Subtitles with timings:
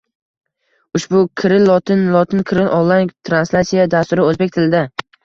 [0.99, 4.83] Ushbu kiril lotin, lotin kiril onlayn translatsiya dasturi o’zbek tilida